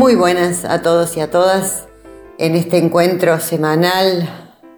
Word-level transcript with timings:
Muy 0.00 0.14
buenas 0.14 0.64
a 0.64 0.80
todos 0.80 1.14
y 1.18 1.20
a 1.20 1.30
todas 1.30 1.84
en 2.38 2.56
este 2.56 2.78
encuentro 2.78 3.38
semanal 3.38 4.30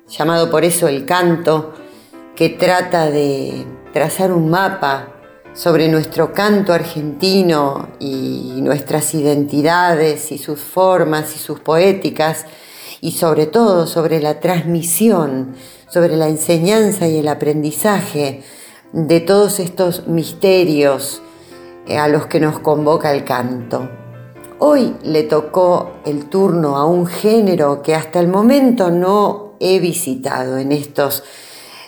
llamado 0.08 0.50
por 0.50 0.64
eso 0.64 0.88
el 0.88 1.06
canto, 1.06 1.74
que 2.34 2.48
trata 2.48 3.08
de 3.08 3.64
trazar 3.92 4.32
un 4.32 4.50
mapa 4.50 5.12
sobre 5.54 5.86
nuestro 5.86 6.32
canto 6.32 6.72
argentino 6.72 7.90
y 8.00 8.58
nuestras 8.62 9.14
identidades 9.14 10.32
y 10.32 10.38
sus 10.38 10.58
formas 10.58 11.36
y 11.36 11.38
sus 11.38 11.60
poéticas 11.60 12.45
y 13.00 13.12
sobre 13.12 13.46
todo 13.46 13.86
sobre 13.86 14.20
la 14.20 14.40
transmisión, 14.40 15.54
sobre 15.88 16.16
la 16.16 16.26
enseñanza 16.26 17.06
y 17.06 17.18
el 17.18 17.28
aprendizaje 17.28 18.42
de 18.92 19.20
todos 19.20 19.60
estos 19.60 20.09
misterios 20.09 21.23
eh, 21.86 21.96
a 21.96 22.09
los 22.09 22.26
que 22.26 22.40
nos 22.40 22.59
convoca 22.59 23.12
el 23.12 23.23
canto. 23.23 24.01
Hoy 24.65 24.95
le 25.02 25.24
tocó 25.24 25.91
el 26.05 26.27
turno 26.27 26.77
a 26.77 26.87
un 26.87 27.05
género 27.09 27.82
que 27.82 27.96
hasta 27.96 28.21
el 28.21 28.29
momento 28.29 28.93
no 28.93 29.54
he 29.59 29.80
visitado 29.80 30.57
en 30.57 30.71
estos 30.71 31.24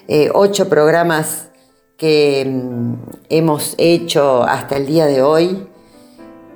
eh, 0.09 0.29
ocho 0.35 0.69
programas 0.69 1.51
que 1.97 2.45
mm, 2.45 2.95
hemos 3.29 3.77
hecho 3.79 4.43
hasta 4.43 4.77
el 4.77 4.87
día 4.87 5.07
de 5.07 5.23
hoy. 5.23 5.69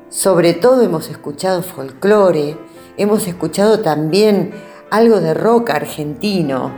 Sobre 0.08 0.54
todo 0.54 0.82
hemos 0.82 1.08
escuchado 1.08 1.62
folclore, 1.62 2.58
hemos 2.96 3.28
escuchado 3.28 3.78
también 3.78 4.50
algo 4.90 5.20
de 5.20 5.34
rock 5.34 5.70
argentino, 5.70 6.72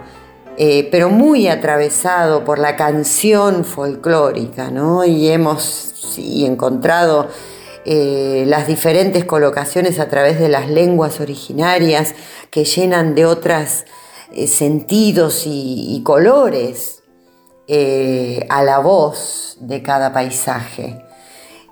eh, 0.59 0.87
pero 0.91 1.09
muy 1.09 1.49
atravesado 1.49 2.45
por 2.45 2.59
la 2.59 2.77
canción 2.77 3.65
folclórica, 3.65 4.71
¿no? 4.71 5.03
Y 5.07 5.29
hemos 5.31 6.19
encontrado 6.19 7.29
eh, 7.93 8.45
las 8.47 8.69
diferentes 8.69 9.25
colocaciones 9.25 9.99
a 9.99 10.09
través 10.09 10.39
de 10.39 10.49
las 10.49 10.71
lenguas 10.71 11.19
originarias 11.19 12.15
que 12.49 12.65
llenan 12.65 13.17
de 13.17 13.27
otros 13.27 13.85
eh, 14.31 14.47
sentidos 14.47 15.43
y, 15.45 16.01
colores 16.05 17.03
eh, 17.67 18.47
a 18.49 18.63
la 18.63 18.79
voz 18.79 19.57
de 19.59 19.83
cada 19.83 20.13
paisaje. 20.13 21.05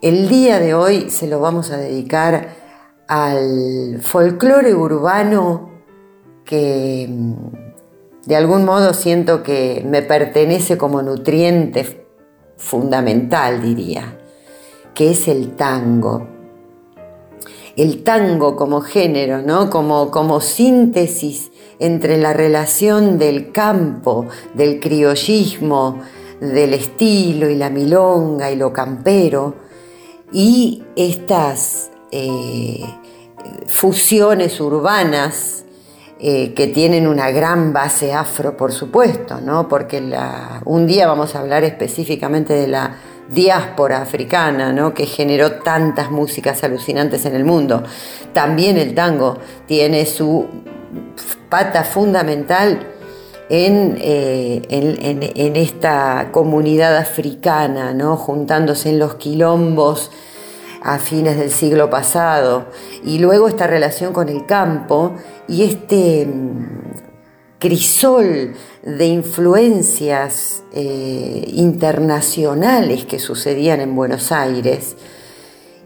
El 0.03 0.29
día 0.29 0.59
de 0.59 0.75
hoy 0.75 1.09
se 1.09 1.29
lo 1.29 1.39
vamos 1.39 1.71
a 1.71 1.77
dedicar 1.77 2.49
al 3.07 4.01
folclore 4.03 4.75
urbano 4.75 5.71
que 6.45 7.07
mm, 7.09 8.27
de 8.27 8.35
algún 8.35 8.65
modo 8.65 8.93
siento 8.93 9.45
que 9.45 9.85
me 9.87 10.03
pertenece 10.03 10.77
como 10.77 11.01
nutriente 11.01 12.09
fundamental, 12.57 13.63
diría 13.63 14.18
que 14.99 15.13
es 15.13 15.29
el 15.29 15.55
tango. 15.55 16.27
El 17.77 18.03
tango 18.03 18.57
como 18.57 18.81
género, 18.81 19.41
¿no? 19.43 19.71
como, 19.71 20.11
como 20.11 20.41
síntesis 20.41 21.53
entre 21.79 22.17
la 22.17 22.33
relación 22.33 23.17
del 23.17 23.53
campo, 23.53 24.27
del 24.55 24.81
criollismo, 24.81 26.01
del 26.41 26.75
estilo 26.75 27.49
y 27.49 27.55
la 27.55 27.71
milonga 27.71 28.51
y 28.51 28.57
lo 28.57 28.73
campero, 28.73 29.55
y 30.33 30.83
estas 30.97 31.93
eh, 32.11 32.85
fusiones 33.69 34.61
urbanas 34.61 35.65
eh, 36.19 36.55
que 36.55 36.67
tienen 36.67 37.07
una 37.07 37.31
gran 37.31 37.73
base 37.73 38.13
afro, 38.13 38.57
por 38.57 38.73
supuesto, 38.73 39.41
¿no? 39.41 39.69
porque 39.69 40.03
un 40.65 40.89
día 40.89 41.07
vamos 41.07 41.37
a 41.37 41.39
hablar 41.39 41.63
específicamente 41.63 42.55
de 42.55 42.67
la 42.67 42.97
diáspora 43.29 44.03
africana, 44.03 44.73
¿no? 44.73 44.95
que 44.95 45.07
generó 45.07 45.53
tantas 45.53 46.11
músicas 46.11 46.65
alucinantes 46.65 47.25
en 47.27 47.35
el 47.35 47.45
mundo. 47.45 47.83
También 48.33 48.77
el 48.77 48.95
tango 48.95 49.39
tiene 49.67 50.07
su 50.07 50.47
pata 51.49 51.85
fundamental 51.85 52.87
en, 53.49 53.99
eh, 54.01 54.63
en, 54.69 55.57
esta 55.57 56.29
comunidad 56.33 56.97
africana, 56.97 57.95
¿no? 57.95 58.17
juntándose 58.17 58.91
en 58.91 58.99
los 58.99 59.15
quilombos 59.15 60.11
a 60.83 60.99
fines 60.99 61.37
del 61.39 61.51
siglo 61.51 61.91
pasado, 61.91 62.67
y 63.05 63.19
luego 63.19 63.49
esta 63.49 63.67
relación 63.67 64.13
con 64.13 64.29
el 64.29 64.47
campo 64.47 65.13
y 65.49 65.65
este 65.65 66.29
crisol 67.59 68.55
de 68.83 69.07
influencias 69.07 70.63
eh, 70.73 71.45
internacionales 71.55 73.05
que 73.05 73.19
sucedían 73.19 73.81
en 73.81 73.95
Buenos 73.95 74.33
Aires 74.33 74.97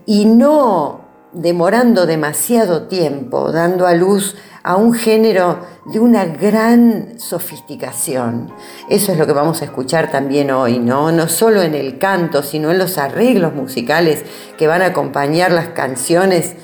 y 0.06 0.26
no 0.26 1.00
demorando 1.32 2.06
demasiado 2.06 2.88
tiempo, 2.88 3.52
dando 3.52 3.86
a 3.86 3.94
luz 3.94 4.36
a 4.62 4.76
un 4.76 4.92
género 4.92 5.60
de 5.86 5.98
una 5.98 6.24
gran 6.24 7.18
sofisticación. 7.18 8.52
Eso 8.88 9.12
es 9.12 9.18
lo 9.18 9.26
que 9.26 9.32
vamos 9.32 9.62
a 9.62 9.64
escuchar 9.64 10.10
también 10.10 10.50
hoy, 10.50 10.78
¿no? 10.78 11.10
No 11.10 11.28
solo 11.28 11.62
en 11.62 11.74
el 11.74 11.98
canto, 11.98 12.42
sino 12.42 12.70
en 12.70 12.78
los 12.78 12.98
arreglos 12.98 13.54
musicales 13.54 14.24
que 14.56 14.66
van 14.66 14.82
a 14.82 14.86
acompañar 14.86 15.50
las 15.50 15.68
canciones 15.68 16.54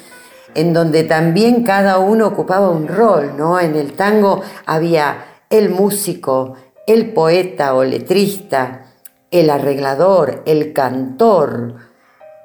en 0.58 0.72
donde 0.72 1.04
también 1.04 1.62
cada 1.62 1.98
uno 1.98 2.26
ocupaba 2.26 2.69
un 2.69 2.88
rol, 2.88 3.34
¿no? 3.36 3.60
En 3.60 3.76
el 3.76 3.92
tango 3.92 4.42
había 4.66 5.24
el 5.50 5.70
músico, 5.70 6.54
el 6.84 7.12
poeta 7.12 7.74
o 7.74 7.84
letrista, 7.84 8.86
el 9.30 9.50
arreglador, 9.50 10.42
el 10.47 10.72
cantor. 10.72 11.76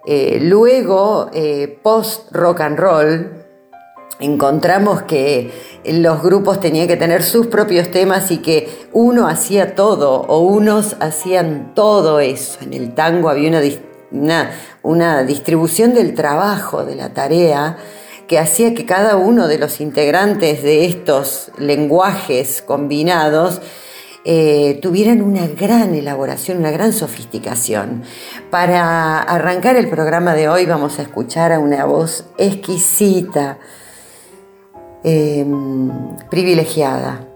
Eh, 0.06 0.38
luego, 0.44 1.32
eh, 1.34 1.80
post 1.82 2.32
rock 2.32 2.62
and 2.62 2.78
roll, 2.78 3.32
encontramos 4.20 5.02
que 5.02 5.52
los 5.84 6.22
grupos 6.22 6.60
tenían 6.60 6.88
que 6.88 6.98
tener 6.98 7.24
sus 7.24 7.48
propios 7.48 7.90
temas 7.90 8.30
y 8.30 8.38
que 8.38 8.88
uno 8.94 9.28
hacía 9.28 9.74
todo 9.74 10.22
o 10.28 10.42
unos 10.42 10.98
hacían 11.00 11.74
todo 11.74 12.20
eso. 12.20 12.60
En 12.62 12.74
el 12.74 12.94
tango 12.94 13.30
había 13.30 13.50
una, 14.12 14.52
una 14.84 15.24
distribución 15.24 15.96
del 15.96 16.14
trabajo, 16.14 16.86
de 16.86 16.96
la 16.96 17.10
tarea, 17.10 17.80
que 18.28 18.40
hacía 18.40 18.74
que 18.74 18.86
cada 18.86 19.18
uno 19.18 19.48
de 19.48 19.58
los 19.58 19.82
integrantes 19.82 20.64
de 20.64 20.86
estos 20.86 21.52
lenguajes 21.58 22.62
combinados 22.62 23.62
eh, 24.26 24.80
tuvieran 24.82 25.22
una 25.22 25.48
gran 25.48 25.94
elaboración, 25.94 26.60
una 26.60 26.72
gran 26.72 26.94
sofisticación. 26.94 28.04
Para 28.50 29.20
arrancar 29.20 29.76
el 29.76 29.90
programa 29.90 30.34
de 30.34 30.48
hoy 30.48 30.66
vamos 30.66 31.00
a 31.00 31.02
escuchar 31.02 31.52
a 31.52 31.60
una 31.60 31.84
voz 31.84 32.26
exquisita, 32.38 33.58
em, 35.04 35.92
privilegiada, 36.30 37.28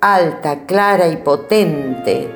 alta, 0.00 0.64
clara 0.64 1.08
y 1.08 1.16
potente, 1.16 2.30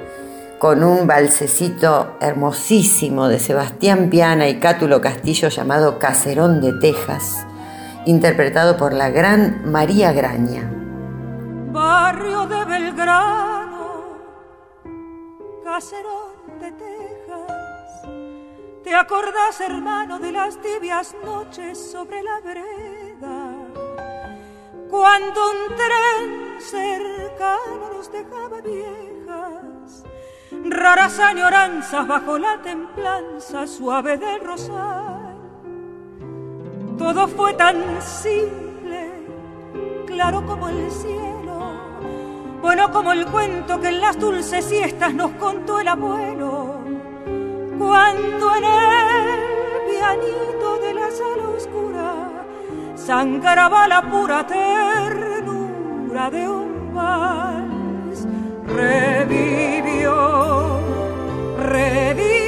con 0.59 0.85
un 0.85 1.07
balsecito 1.07 2.17
hermosísimo 2.21 3.29
de 3.29 3.39
Sebastián 3.39 4.11
Piana 4.11 4.49
y 4.49 4.61
Cátulo 4.61 5.01
Castillo 5.01 5.49
llamado 5.49 5.99
Caserón 5.99 6.61
de 6.61 6.75
Texas 6.75 7.47
interpretado 8.07 8.77
por 8.77 8.93
la 8.93 9.11
gran 9.11 9.71
María 9.71 10.13
Graña. 10.13 10.71
Barrio 11.71 12.47
de 12.47 12.65
Belgrano, 12.65 14.03
caserón 15.65 16.59
de 16.61 16.73
Texas, 16.73 18.03
¿te 18.85 18.95
acordás, 18.95 19.61
hermano, 19.61 20.19
de 20.19 20.33
las 20.33 20.59
tibias 20.61 21.15
noches 21.25 21.91
sobre 21.91 22.23
la 22.23 22.41
vereda? 22.41 23.55
Cuando 24.91 25.41
un 25.51 25.77
tren 25.77 26.61
cercano 26.61 27.95
nos 27.95 28.13
dejaba 28.13 28.61
viejas, 28.61 30.05
raras 30.67 31.19
añoranzas 31.19 32.07
bajo 32.07 32.39
la 32.39 32.61
templanza 32.61 33.67
suave 33.67 34.19
del 34.19 34.41
rosal 34.41 35.22
todo 37.03 37.27
fue 37.27 37.53
tan 37.55 38.01
simple, 38.01 39.11
claro 40.07 40.47
como 40.47 40.69
el 40.69 40.91
cielo, 40.91 41.73
Bueno, 42.61 42.93
como 42.93 43.13
el 43.13 43.27
cuento 43.27 43.81
que 43.81 43.89
en 43.89 44.01
las 44.01 44.17
dulces 44.21 44.65
siestas 44.65 45.13
nos 45.13 45.33
contó 45.33 45.81
el 45.81 45.89
abuelo, 45.89 46.77
cuando 47.77 48.55
en 48.55 48.65
el 48.65 49.41
pianito 49.91 50.79
de 50.79 50.95
la 50.95 51.11
sala 51.11 51.49
oscura 51.57 52.15
sangraba 52.95 53.89
la 53.89 54.03
pura 54.03 54.47
ternura 54.47 56.31
de 56.31 56.49
un 56.49 56.95
vals, 56.95 58.29
revivió, 58.65 60.15
revivió 61.59 62.42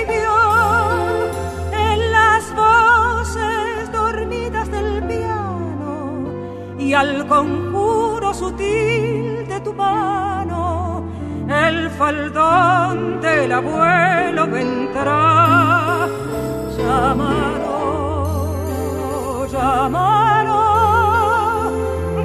al 6.94 7.26
conjuro 7.26 8.32
sutil 8.32 9.34
tu 9.64 9.72
mano, 9.72 11.02
el 11.48 11.90
faldón 11.90 13.20
del 13.20 13.52
abuelo 13.52 14.46
vendrá. 14.46 16.06
Llámalo, 16.76 17.76
llámalo, 19.46 20.60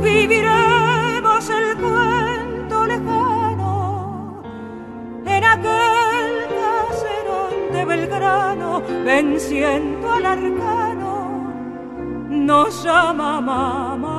viviremos 0.02 1.50
el 1.50 1.78
cuento 1.78 2.86
lejano 2.86 4.44
en 5.26 5.44
aquel 5.44 6.48
caserón 6.60 7.54
de 7.74 7.86
Belgrano, 7.86 8.82
venciendo 9.06 10.12
al 10.12 10.26
arcano, 10.26 11.14
nos 12.30 12.84
llama 12.84 13.42
mamá. 13.42 14.19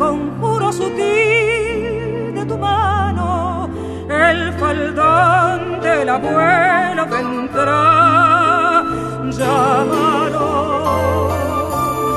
conjuro 0.00 0.72
sutil 0.72 2.34
de 2.34 2.42
tu 2.48 2.56
mano 2.56 3.68
el 4.08 4.52
faldón 4.54 5.80
del 5.82 6.08
abuelo 6.08 7.02
vendrá. 7.14 8.82
Llámalo, 9.38 10.48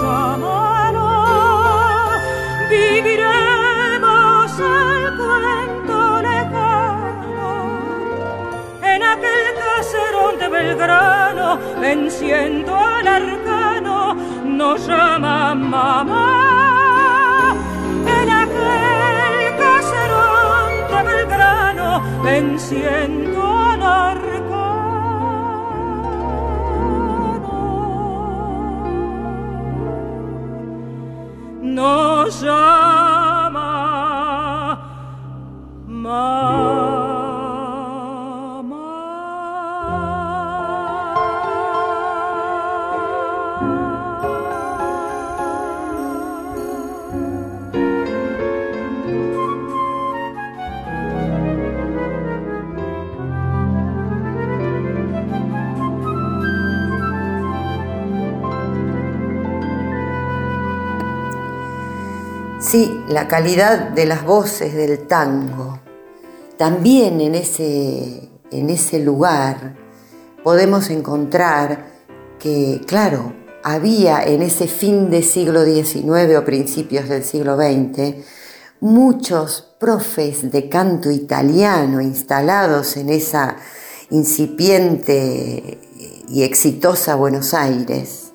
llámalo, 0.02 1.10
viviremos 2.70 4.52
el 4.60 5.04
cuento 5.20 5.98
lejano 6.28 7.52
en 8.82 9.04
aquel 9.14 9.46
caserón 9.62 10.34
de 10.40 10.48
Belgrano, 10.48 11.48
venciendo 11.80 12.72
al 12.76 13.08
arcano, 13.08 14.16
nos 14.46 14.88
llama 14.88 15.54
mamá. 15.54 16.53
Venciendo 22.24 23.42
al 23.42 23.82
arcano. 23.84 24.44
Nos 31.62 32.42
llama 32.42 32.83
Sí, 62.74 63.04
la 63.08 63.28
calidad 63.28 63.90
de 63.90 64.08
las 64.08 64.26
voces 64.26 64.74
del 64.74 65.06
tango. 65.06 65.80
También 66.58 67.22
en 67.22 67.36
ese, 67.36 68.32
en 68.50 68.72
ese 68.72 68.98
lugar 68.98 69.76
podemos 70.44 70.90
encontrar 70.90 71.86
que, 72.40 72.82
claro, 72.88 73.32
había 73.64 74.24
en 74.24 74.42
ese 74.42 74.68
fin 74.68 75.12
del 75.12 75.24
siglo 75.24 75.64
XIX 75.64 76.36
o 76.36 76.44
principios 76.44 77.08
del 77.10 77.24
siglo 77.24 77.58
XX 77.58 78.26
muchos 78.80 79.76
profes 79.80 80.52
de 80.52 80.68
canto 80.68 81.12
italiano 81.12 82.02
instalados 82.02 82.98
en 82.98 83.12
esa 83.12 83.56
incipiente 84.10 85.80
y 86.28 86.42
exitosa 86.42 87.14
Buenos 87.14 87.54
Aires, 87.54 88.32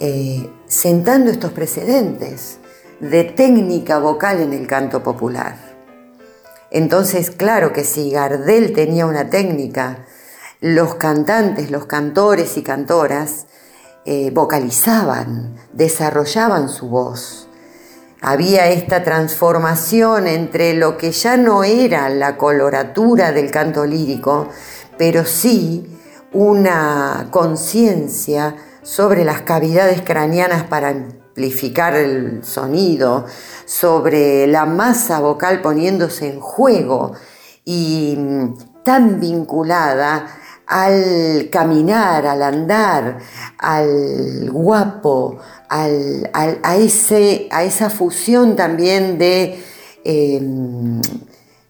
eh, 0.00 0.50
sentando 0.66 1.30
estos 1.30 1.52
precedentes 1.52 2.58
de 3.00 3.24
técnica 3.24 3.98
vocal 3.98 4.40
en 4.40 4.52
el 4.52 4.66
canto 4.66 5.02
popular. 5.02 5.56
Entonces, 6.70 7.30
claro 7.30 7.72
que 7.72 7.84
si 7.84 8.10
Gardel 8.10 8.72
tenía 8.72 9.06
una 9.06 9.30
técnica, 9.30 10.04
los 10.60 10.96
cantantes, 10.96 11.70
los 11.70 11.86
cantores 11.86 12.56
y 12.56 12.62
cantoras 12.62 13.46
eh, 14.04 14.30
vocalizaban, 14.32 15.56
desarrollaban 15.72 16.68
su 16.68 16.88
voz. 16.88 17.48
Había 18.20 18.68
esta 18.68 19.04
transformación 19.04 20.26
entre 20.26 20.74
lo 20.74 20.98
que 20.98 21.12
ya 21.12 21.36
no 21.36 21.62
era 21.62 22.08
la 22.08 22.36
coloratura 22.36 23.30
del 23.30 23.50
canto 23.52 23.86
lírico, 23.86 24.48
pero 24.98 25.24
sí 25.24 25.86
una 26.32 27.28
conciencia 27.30 28.56
sobre 28.82 29.24
las 29.24 29.42
cavidades 29.42 30.02
craneanas 30.02 30.64
para 30.64 30.94
amplificar 31.38 31.94
el 31.94 32.42
sonido, 32.42 33.24
sobre 33.64 34.48
la 34.48 34.66
masa 34.66 35.20
vocal 35.20 35.62
poniéndose 35.62 36.28
en 36.28 36.40
juego 36.40 37.12
y 37.64 38.16
mm, 38.18 38.82
tan 38.82 39.20
vinculada 39.20 40.26
al 40.66 41.48
caminar, 41.50 42.26
al 42.26 42.42
andar, 42.42 43.18
al 43.56 44.50
guapo, 44.50 45.38
a, 45.68 45.88
ese, 46.76 47.48
a, 47.52 47.62
esa 47.62 47.88
fusión 47.88 48.56
también 48.56 49.16
de, 49.16 49.62
em, 50.04 51.00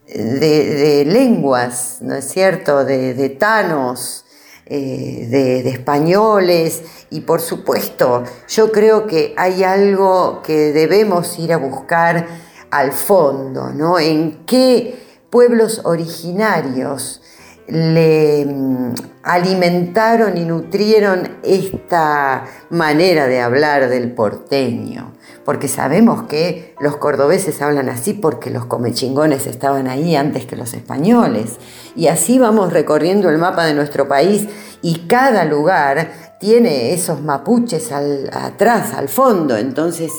de, 0.07 1.05
lenguas, 1.07 1.99
¿no 2.01 2.15
es 2.15 2.25
cierto?, 2.25 2.87
de, 2.87 3.13
de 3.13 3.29
tanos, 3.29 4.25
eh, 4.71 5.27
de, 5.31 5.69
españoles 5.71 6.83
y 7.11 7.23
por 7.23 7.41
supuesto 7.41 8.25
yo 8.49 8.71
creo 8.71 9.07
que 9.07 9.35
hay 9.37 9.65
algo 9.65 10.43
que 10.43 10.73
debemos 10.73 11.39
ir 11.39 11.53
a 11.53 11.57
buscar 11.57 12.27
al 12.71 12.93
fondo, 12.93 13.71
¿no? 13.71 13.99
En 13.99 14.45
qué 14.45 15.03
pueblos 15.31 15.81
originarios 15.85 17.23
le 17.67 18.45
mm, 18.45 18.95
alimentaron 19.29 20.39
y 20.39 20.45
nutrieron 20.47 21.37
esta 21.43 22.47
manera 22.71 23.27
de 23.27 23.43
hablar 23.43 23.91
del 23.91 24.13
porteño, 24.13 25.13
porque 25.45 25.69
sabemos 25.69 26.23
que 26.23 26.75
los 26.81 26.97
cordobeses 26.97 27.61
hablan 27.61 27.91
así 27.91 28.15
porque 28.15 28.49
los 28.49 28.65
comechingones 28.65 29.47
estaban 29.47 29.87
ahí 29.87 30.17
antes 30.17 30.47
que 30.47 30.57
los 30.57 30.73
españoles. 30.73 31.59
Y 31.95 32.07
así 32.07 32.39
vamos 32.39 32.73
recorriendo 32.73 33.29
el 33.29 33.37
mapa 33.37 33.67
de 33.67 33.75
nuestro 33.75 34.09
país 34.09 34.49
y 34.81 35.01
cada 35.01 35.45
lugar 35.45 36.11
tiene 36.41 36.95
esos 36.95 37.21
mapuches 37.21 37.93
atrás, 37.93 38.95
al 38.95 39.11
fondo, 39.11 39.59
entonces 39.59 40.11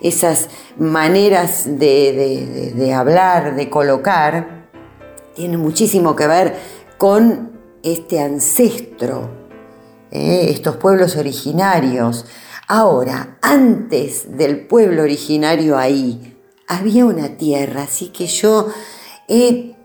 esas 0.00 0.48
maneras 0.78 1.78
de 1.78 2.94
hablar, 2.96 3.54
de 3.54 3.68
colocar, 3.68 4.66
tiene 5.34 5.58
muchísimo 5.58 6.16
que 6.16 6.26
ver 6.26 6.54
con 6.96 7.55
este 7.86 8.20
ancestro, 8.20 9.30
¿eh? 10.10 10.48
estos 10.50 10.76
pueblos 10.76 11.16
originarios. 11.16 12.26
Ahora, 12.66 13.38
antes 13.42 14.36
del 14.36 14.66
pueblo 14.66 15.02
originario 15.02 15.78
ahí, 15.78 16.36
había 16.66 17.04
una 17.04 17.36
tierra, 17.36 17.84
así 17.84 18.08
que 18.08 18.26
yo 18.26 18.68
he 19.28 19.76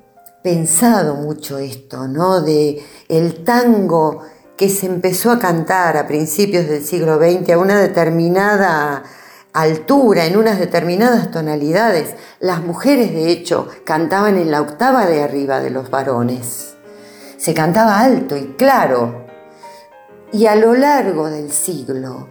pensado 0.43 1.15
mucho 1.15 1.60
esto, 1.60 2.08
¿no? 2.08 2.41
De 2.41 2.84
el 3.08 3.43
tango 3.43 4.24
que 4.58 4.70
se 4.70 4.88
empezó 4.88 5.31
a 5.31 5.38
cantar 5.38 5.96
a 5.96 6.08
principios 6.08 6.67
del 6.67 6.84
siglo 6.84 7.17
XX 7.17 7.51
a 7.51 7.60
una 7.60 7.79
determinada 7.79 9.03
altura, 9.53 10.25
en 10.25 10.38
unas 10.38 10.58
determinadas 10.58 11.29
tonalidades. 11.29 12.15
Las 12.39 12.63
mujeres, 12.63 13.12
de 13.12 13.31
hecho, 13.31 13.67
cantaban 13.86 14.38
en 14.38 14.50
la 14.50 14.62
octava 14.62 15.05
de 15.05 15.22
arriba 15.22 15.60
de 15.60 15.70
los 15.70 15.91
varones. 15.91 16.70
Se 17.41 17.55
cantaba 17.55 18.00
alto 18.01 18.38
y 18.38 18.53
claro. 18.53 19.25
Y 20.31 20.45
a 20.45 20.55
lo 20.55 20.75
largo 20.75 21.27
del 21.27 21.51
siglo, 21.51 22.29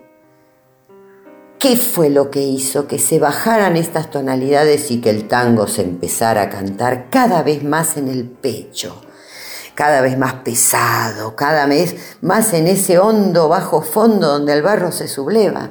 ¿qué 1.58 1.76
fue 1.76 2.10
lo 2.10 2.30
que 2.30 2.42
hizo 2.42 2.86
que 2.86 3.00
se 3.00 3.18
bajaran 3.18 3.74
estas 3.74 4.08
tonalidades 4.12 4.92
y 4.92 5.00
que 5.00 5.10
el 5.10 5.26
tango 5.26 5.66
se 5.66 5.82
empezara 5.82 6.42
a 6.42 6.48
cantar 6.48 7.10
cada 7.10 7.42
vez 7.42 7.64
más 7.64 7.96
en 7.96 8.06
el 8.06 8.24
pecho? 8.24 9.02
cada 9.74 10.02
vez 10.02 10.18
más 10.18 10.34
pesado, 10.34 11.34
cada 11.36 11.64
vez 11.64 12.18
más 12.20 12.52
en 12.52 12.66
ese 12.66 12.98
hondo 12.98 13.48
bajo 13.48 13.80
fondo 13.80 14.28
donde 14.28 14.52
el 14.52 14.60
barro 14.60 14.92
se 14.92 15.08
subleva. 15.08 15.70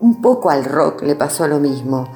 Un 0.00 0.22
poco 0.22 0.48
al 0.48 0.64
rock 0.64 1.02
le 1.02 1.16
pasó 1.16 1.46
lo 1.46 1.58
mismo. 1.58 2.08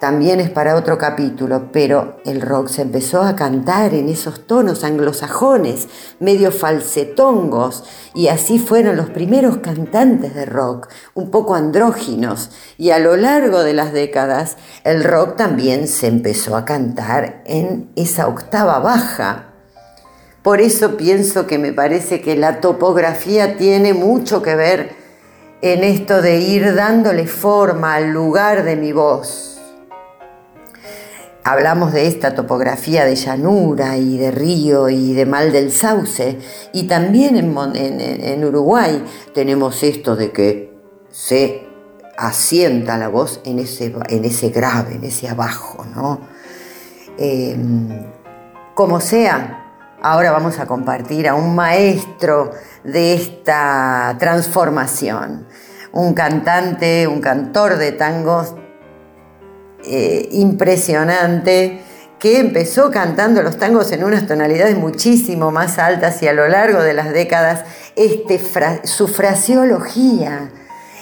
También 0.00 0.38
es 0.38 0.48
para 0.48 0.76
otro 0.76 0.96
capítulo, 0.96 1.72
pero 1.72 2.18
el 2.24 2.40
rock 2.40 2.68
se 2.68 2.82
empezó 2.82 3.22
a 3.22 3.34
cantar 3.34 3.94
en 3.94 4.08
esos 4.08 4.46
tonos 4.46 4.84
anglosajones, 4.84 5.88
medio 6.20 6.52
falsetongos, 6.52 7.82
y 8.14 8.28
así 8.28 8.60
fueron 8.60 8.96
los 8.96 9.10
primeros 9.10 9.58
cantantes 9.58 10.36
de 10.36 10.46
rock, 10.46 10.88
un 11.14 11.32
poco 11.32 11.56
andróginos, 11.56 12.50
y 12.76 12.90
a 12.90 13.00
lo 13.00 13.16
largo 13.16 13.64
de 13.64 13.74
las 13.74 13.92
décadas 13.92 14.56
el 14.84 15.02
rock 15.02 15.34
también 15.34 15.88
se 15.88 16.06
empezó 16.06 16.56
a 16.56 16.64
cantar 16.64 17.42
en 17.44 17.90
esa 17.96 18.28
octava 18.28 18.78
baja. 18.78 19.46
Por 20.42 20.60
eso 20.60 20.96
pienso 20.96 21.48
que 21.48 21.58
me 21.58 21.72
parece 21.72 22.20
que 22.20 22.36
la 22.36 22.60
topografía 22.60 23.56
tiene 23.56 23.94
mucho 23.94 24.42
que 24.42 24.54
ver 24.54 24.90
en 25.60 25.82
esto 25.82 26.22
de 26.22 26.38
ir 26.38 26.76
dándole 26.76 27.26
forma 27.26 27.96
al 27.96 28.10
lugar 28.12 28.62
de 28.62 28.76
mi 28.76 28.92
voz. 28.92 29.57
Hablamos 31.48 31.94
de 31.94 32.06
esta 32.06 32.34
topografía 32.34 33.06
de 33.06 33.16
llanura 33.16 33.96
y 33.96 34.18
de 34.18 34.30
río 34.30 34.90
y 34.90 35.14
de 35.14 35.24
mal 35.24 35.50
del 35.50 35.72
sauce. 35.72 36.38
Y 36.74 36.82
también 36.86 37.38
en, 37.38 38.44
Uruguay 38.44 39.02
tenemos 39.32 39.82
esto 39.82 40.14
de 40.14 40.30
que 40.30 40.76
se 41.10 41.66
asienta 42.18 42.98
la 42.98 43.08
voz 43.08 43.40
en 43.46 43.60
ese, 43.60 43.94
en 44.10 44.26
ese 44.26 44.50
grave, 44.50 44.96
en 44.96 45.04
ese 45.04 45.26
abajo, 45.26 45.86
¿no? 45.96 46.20
Em, 47.16 47.88
como 48.74 49.00
sea, 49.00 49.64
Ahora 50.00 50.30
vamos 50.30 50.60
a 50.60 50.66
compartir 50.66 51.26
a 51.26 51.34
un 51.34 51.56
maestro 51.56 52.52
de 52.84 53.14
esta 53.14 54.14
transformación, 54.20 55.48
un 55.90 56.14
cantante, 56.14 57.08
un 57.08 57.20
cantor 57.20 57.78
de 57.78 57.90
tangos 57.90 58.54
eh, 59.88 60.28
impresionante 60.32 61.80
que 62.18 62.38
empezó 62.38 62.90
cantando 62.90 63.42
los 63.42 63.58
tangos 63.58 63.92
en 63.92 64.04
unas 64.04 64.26
tonalidades 64.26 64.76
muchísimo 64.76 65.50
más 65.50 65.78
altas 65.78 66.22
y 66.22 66.28
a 66.28 66.32
lo 66.32 66.48
largo 66.48 66.82
de 66.82 66.92
las 66.92 67.12
décadas 67.12 67.64
este 67.96 68.40
su 68.84 69.08
fraseología 69.08 70.50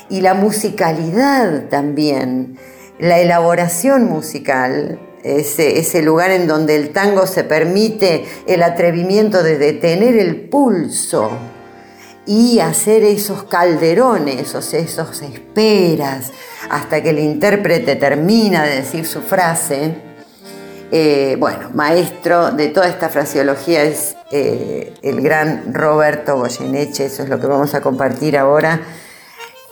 y 0.09 0.21
la 0.21 0.35
musicalidad 0.35 1.65
también, 1.69 2.59
la 2.99 3.19
elaboración 3.19 4.05
musical 4.05 5.01
ese, 5.27 6.03
lugar 6.03 6.31
en 6.31 6.47
donde 6.47 6.77
el 6.77 6.91
tango 6.91 7.27
se 7.27 7.45
permite 7.45 8.25
el 8.47 8.63
atrevimiento 8.63 9.43
de 9.43 9.59
detener 9.59 10.17
el 10.17 10.49
pulso 10.49 11.31
y 12.27 12.59
hacer 12.59 13.05
esos 13.05 13.45
calderones, 13.45 14.41
esos, 14.41 14.75
esos 14.75 15.23
esperas, 15.23 16.33
hasta 16.69 17.03
que 17.03 17.11
el 17.11 17.21
intérprete 17.21 17.95
termina 17.97 18.65
de 18.65 18.77
decir 18.77 19.07
su 19.07 19.23
frase. 19.23 19.95
Eh, 20.91 21.37
bueno, 21.39 21.71
maestro 21.73 22.51
de 22.51 22.69
toda 22.69 22.89
esta 22.89 23.09
fraseología 23.09 23.83
es 23.83 24.17
eh, 24.33 24.95
el 25.03 25.21
gran 25.21 25.73
Roberto 25.73 26.37
Goyeneche, 26.37 27.07
eso 27.07 27.23
es 27.23 27.29
lo 27.29 27.41
que 27.41 27.47
vamos 27.47 27.75
a 27.75 27.81
compartir 27.81 28.37
ahora, 28.37 28.81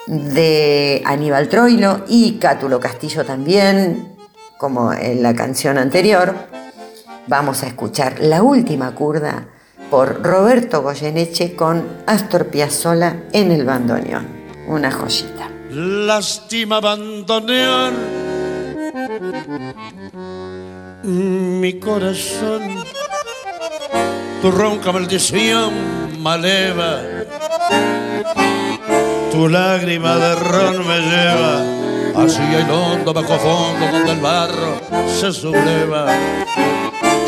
de 0.06 1.02
Aníbal 1.04 1.48
Troilo 1.48 2.04
y 2.08 2.38
Cátulo 2.38 2.78
Castillo 2.78 3.24
también, 3.24 4.16
como 4.58 4.92
en 4.92 5.22
la 5.22 5.34
canción 5.34 5.78
anterior, 5.78 6.34
vamos 7.26 7.62
a 7.62 7.66
escuchar 7.66 8.20
la 8.20 8.42
última 8.42 8.94
curda 8.94 9.48
por 9.94 10.24
Roberto 10.24 10.82
Goyeneche 10.82 11.54
con 11.54 12.02
Astor 12.04 12.48
Piazzolla 12.48 13.26
en 13.32 13.52
el 13.52 13.64
bandoneón. 13.64 14.26
Una 14.66 14.90
joyita. 14.90 15.48
Lástima 15.70 16.80
bandoneón, 16.80 17.94
mi 21.04 21.78
corazón, 21.78 22.82
tu 24.42 24.50
ronca 24.50 24.90
maldición 24.90 25.72
maleva, 26.20 27.00
tu 29.30 29.48
lágrima 29.48 30.16
de 30.16 30.34
ron 30.34 30.88
me 30.88 30.98
lleva 31.02 31.84
Así 32.16 32.42
el 32.42 32.70
hondo 32.70 33.12
bajo 33.12 33.38
fondo 33.38 33.86
donde 33.92 34.12
el 34.12 34.20
barro 34.20 34.80
se 35.20 35.32
subleva. 35.32 36.06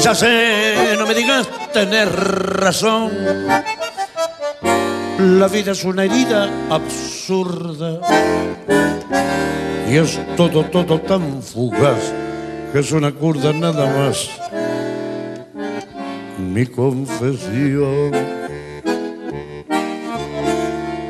No 0.07 1.05
me 1.05 1.15
digas 1.15 1.49
tener 1.73 2.09
razón. 2.09 3.11
La 5.19 5.49
vida 5.49 5.73
es 5.73 5.83
una 5.83 6.05
herida 6.05 6.49
absurda 6.71 7.99
y 9.91 9.97
es 9.97 10.21
todo, 10.37 10.65
todo 10.67 11.01
tan 11.01 11.43
fugaz 11.43 12.13
que 12.73 12.79
es 12.79 12.93
una 12.93 13.11
curda 13.11 13.53
nada 13.53 13.87
más. 13.99 14.31
Mi 16.39 16.67
confesión. 16.67 18.13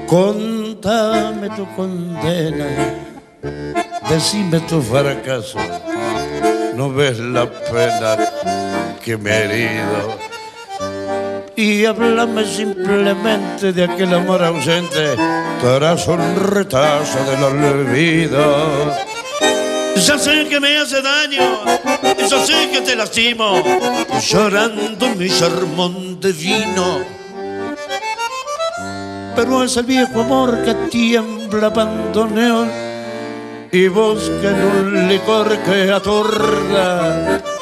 Contame 0.06 1.50
tu 1.50 1.66
condena 1.76 2.66
decime 4.08 4.60
tu 4.60 4.80
fracaso. 4.80 5.58
No 6.74 6.92
ves 6.92 7.18
la 7.18 7.46
pena 7.50 8.16
que 9.06 9.16
me 9.16 9.30
he 9.30 9.44
herido. 9.44 10.18
Y 11.54 11.84
háblame 11.84 12.44
simplemente 12.44 13.72
de 13.72 13.84
aquel 13.84 14.12
amor 14.12 14.42
ausente 14.42 15.16
tras 15.60 16.08
un 16.08 16.34
retazo 16.34 17.18
del 17.30 17.44
olvido. 17.44 18.92
Ya 19.94 20.18
sé 20.18 20.48
que 20.48 20.58
me 20.58 20.76
hace 20.78 21.00
daño, 21.00 21.62
ya 22.28 22.44
sé 22.44 22.68
que 22.72 22.80
te 22.80 22.96
lastimo, 22.96 23.62
llorando 24.28 25.08
mi 25.14 25.28
sermón 25.28 26.18
de 26.20 26.32
vino. 26.32 26.98
Pero 29.36 29.62
es 29.62 29.76
el 29.76 29.86
viejo 29.86 30.22
amor 30.22 30.64
que 30.64 30.74
tiembla 30.90 31.68
abandoneó 31.68 32.66
y 33.70 33.86
busquen 33.86 34.56
un 34.64 35.08
licor 35.08 35.56
que 35.58 35.92
atorda. 35.92 37.55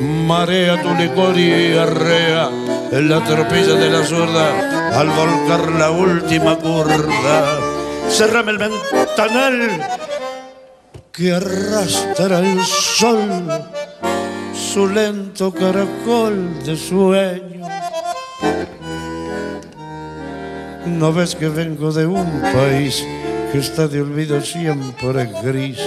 marea 0.00 0.80
tu 0.82 0.94
licor 0.94 1.38
y 1.38 1.76
arrea 1.76 2.48
en 2.90 3.08
la 3.08 3.22
tropilla 3.24 3.74
de 3.74 3.90
la 3.90 4.04
sorda 4.04 4.98
al 4.98 5.08
volcar 5.08 5.72
la 5.72 5.90
última 5.90 6.56
curda. 6.56 7.58
Cerrame 8.08 8.52
el 8.52 8.58
ventanal 8.58 9.88
que 11.12 11.32
arrastra 11.32 12.40
el 12.40 12.64
sol 12.64 13.48
su 14.54 14.88
lento 14.88 15.52
caracol 15.52 16.62
de 16.64 16.76
sueño. 16.76 17.68
No 20.86 21.12
ves 21.12 21.34
que 21.34 21.48
vengo 21.48 21.92
de 21.92 22.06
un 22.06 22.40
país 22.40 23.04
que 23.52 23.58
está 23.58 23.88
de 23.88 24.02
olvido 24.02 24.40
siempre 24.40 25.30
gris 25.42 25.78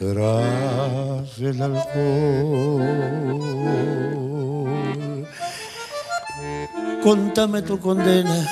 tras 0.00 1.38
el 1.38 1.60
alcohol. 1.60 2.88
Contame 7.02 7.60
tu 7.62 7.78
condena, 7.78 8.48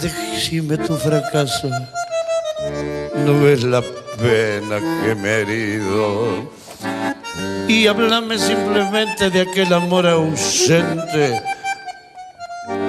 decime 0.00 0.78
tu 0.78 0.96
fracaso. 0.96 1.68
No 3.26 3.40
ves 3.42 3.64
la 3.64 3.82
pena 4.16 4.78
que 5.02 5.14
me 5.16 5.28
he 5.28 5.40
herido 5.40 6.52
y 7.66 7.86
háblame 7.88 8.38
simplemente 8.38 9.30
de 9.30 9.40
aquel 9.40 9.72
amor 9.72 10.06
ausente 10.06 11.42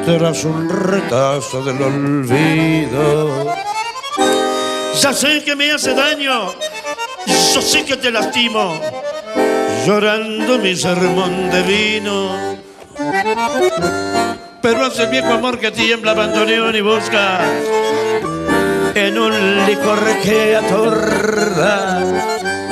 tras 0.06 0.44
un 0.44 0.70
retazo 0.70 1.64
del 1.64 1.82
olvido. 1.82 3.56
Ya 5.02 5.14
sé 5.14 5.44
que 5.44 5.56
me 5.56 5.72
hace 5.72 5.94
daño, 5.94 6.54
yo 7.56 7.62
sé 7.62 7.86
que 7.86 7.96
te 7.96 8.12
lastimo, 8.12 8.78
llorando 9.86 10.60
mi 10.60 10.76
sermón 10.76 11.50
de 11.50 11.62
vino. 11.64 12.58
Pero 14.62 14.86
hace 14.86 15.04
el 15.04 15.10
viejo 15.10 15.32
amor 15.32 15.58
que 15.58 15.72
tiembla, 15.72 16.12
abandoneón 16.12 16.76
y 16.76 16.82
busca 16.82 17.40
en 18.94 19.18
un 19.18 19.66
licor 19.68 20.00
que 20.22 20.58
atorda 20.58 22.04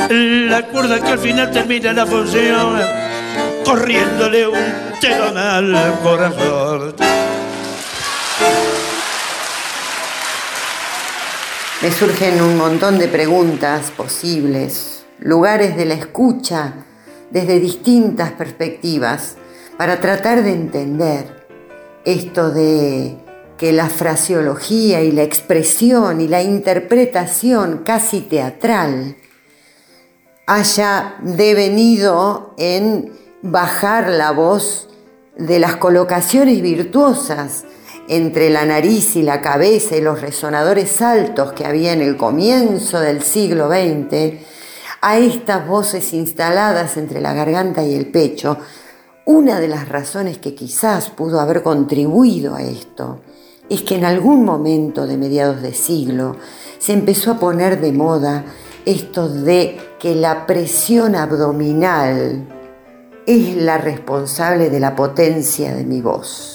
la 0.10 0.64
cuerda 0.64 1.00
que 1.00 1.12
al 1.14 1.20
final 1.20 1.50
termina 1.52 1.94
la 1.94 2.06
función 2.06 2.82
corriéndole 3.64 4.48
un 4.48 5.00
telón 5.00 5.38
al 5.38 6.00
corazón. 6.04 6.94
Me 11.84 11.92
surgen 11.92 12.42
un 12.42 12.56
montón 12.56 12.98
de 12.98 13.10
preguntas 13.10 13.92
posibles, 13.92 15.04
lugares 15.20 15.76
de 15.76 15.84
la 15.84 15.96
escucha 15.96 16.76
desde 17.30 17.60
distintas 17.60 18.32
perspectivas 18.32 19.36
para 19.78 20.00
tratar 20.00 20.44
de 20.44 20.54
entender 20.54 21.46
esto 22.06 22.52
de 22.52 23.18
que 23.58 23.74
la 23.74 23.90
fraseología 23.90 25.02
y 25.02 25.12
la 25.12 25.24
expresión 25.24 26.22
y 26.22 26.30
la 26.30 26.42
interpretación 26.42 27.80
casi 27.80 28.22
teatral 28.22 29.18
haya 30.48 31.18
devenido 31.22 32.56
en 32.58 33.12
bajar 33.42 34.08
la 34.08 34.32
voz 34.32 34.88
de 35.36 35.60
las 35.60 35.76
colocaciones 35.76 36.62
virtuosas 36.62 37.66
entre 38.08 38.50
la 38.50 38.66
nariz 38.66 39.16
y 39.16 39.22
la 39.22 39.42
cabeza 39.42 39.96
y 39.96 40.02
los 40.02 40.22
resonadores 40.22 41.02
altos 41.02 41.54
que 41.54 41.66
había 41.66 41.94
en 41.94 42.02
el 42.02 42.18
comienzo 42.18 43.00
del 43.00 43.22
siglo 43.24 43.68
XX, 43.70 44.40
a 45.02 45.18
estas 45.18 45.68
voces 45.68 46.14
instaladas 46.14 46.98
entre 46.98 47.22
la 47.22 47.34
garganta 47.34 47.84
y 47.84 47.94
el 47.94 48.08
pecho, 48.08 48.58
una 49.26 49.60
de 49.60 49.68
las 49.68 49.88
razones 49.88 50.38
que 50.38 50.54
quizás 50.54 51.10
pudo 51.10 51.40
haber 51.40 51.64
contribuido 51.64 52.56
a 52.56 52.62
esto 52.62 53.22
es 53.70 53.82
que 53.82 53.96
en 53.96 54.06
algún 54.06 54.44
momento 54.44 55.08
de 55.08 55.18
mediados 55.18 55.62
de 55.62 55.74
siglo 55.74 56.36
se 56.80 56.94
empezó 56.94 57.32
a 57.32 57.40
poner 57.40 57.80
de 57.80 57.92
moda 57.92 58.44
esto 58.86 59.30
de 59.30 59.80
que 60.00 60.16
la 60.16 60.46
presión 60.46 61.16
abdominal 61.16 62.46
es 63.26 63.56
la 63.56 63.78
responsable 63.78 64.70
de 64.70 64.80
la 64.82 64.96
potencia 64.96 65.74
de 65.74 65.86
mi 65.86 66.02
voz. 66.02 66.53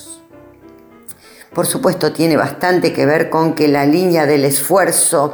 Por 1.55 1.67
supuesto 1.67 2.13
tiene 2.13 2.37
bastante 2.37 2.93
que 2.93 3.07
ver 3.07 3.31
con 3.31 3.55
que 3.55 3.69
la 3.69 3.87
línea 3.87 4.27
del 4.27 4.45
esfuerzo 4.45 5.33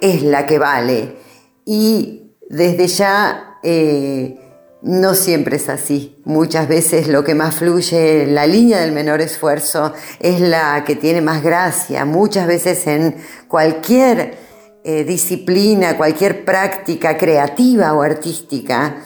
es 0.00 0.22
la 0.22 0.46
que 0.46 0.58
vale 0.58 1.16
y 1.64 2.32
desde 2.48 2.86
ya 2.86 3.58
eh, 3.62 4.38
no 4.82 5.14
siempre 5.14 5.56
es 5.56 5.68
así. 5.68 6.20
Muchas 6.24 6.68
veces 6.68 7.08
lo 7.08 7.24
que 7.24 7.34
más 7.34 7.56
fluye, 7.56 8.26
la 8.26 8.46
línea 8.46 8.80
del 8.80 8.92
menor 8.92 9.20
esfuerzo 9.20 9.92
es 10.20 10.40
la 10.40 10.84
que 10.84 10.94
tiene 10.94 11.20
más 11.20 11.42
gracia. 11.42 12.04
Muchas 12.04 12.46
veces 12.46 12.86
en 12.86 13.16
cualquier 13.48 14.38
eh, 14.84 15.02
disciplina, 15.04 15.96
cualquier 15.96 16.44
práctica 16.44 17.16
creativa 17.16 17.92
o 17.94 18.02
artística, 18.02 18.98